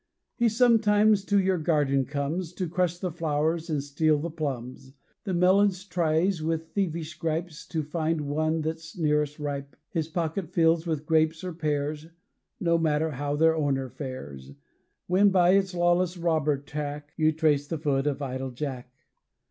He 0.35 0.49
sometimes 0.49 1.23
to 1.25 1.39
your 1.39 1.59
garden 1.59 2.05
comes, 2.05 2.53
To 2.53 2.67
crush 2.67 2.97
the 2.97 3.11
flowers 3.11 3.69
and 3.69 3.83
steal 3.83 4.17
the 4.17 4.31
plums 4.31 4.93
The 5.25 5.33
melons 5.35 5.85
tries 5.85 6.41
with 6.41 6.71
thievish 6.71 7.13
gripe, 7.19 7.51
To 7.69 7.83
find 7.83 8.21
the 8.21 8.23
one 8.23 8.61
that's 8.61 8.97
nearest 8.97 9.37
ripe 9.37 9.75
His 9.91 10.07
pocket 10.07 10.49
fills 10.49 10.87
with 10.87 11.05
grapes 11.05 11.43
or 11.43 11.53
pears, 11.53 12.07
No 12.59 12.79
matter 12.79 13.11
how 13.11 13.35
their 13.35 13.55
owner 13.55 13.89
fares; 13.89 14.53
When, 15.05 15.29
by 15.29 15.51
its 15.51 15.75
lawless, 15.75 16.17
robber 16.17 16.57
track, 16.57 17.13
You 17.15 17.31
trace 17.31 17.67
the 17.67 17.77
foot 17.77 18.07
of 18.07 18.23
idle 18.23 18.49
Jack. 18.49 18.91